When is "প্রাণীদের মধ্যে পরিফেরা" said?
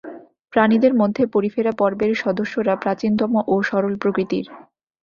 0.53-1.71